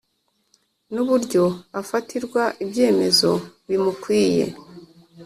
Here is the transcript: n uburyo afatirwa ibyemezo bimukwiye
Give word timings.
n 0.93 0.95
uburyo 1.03 1.43
afatirwa 1.81 2.43
ibyemezo 2.63 3.31
bimukwiye 3.67 4.45